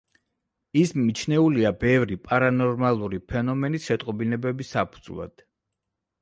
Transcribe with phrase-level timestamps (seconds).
[0.83, 5.47] ის მიჩნეულია ბევრი პარანორმალური ფენომენის შეტყობინებების საფუძვლად.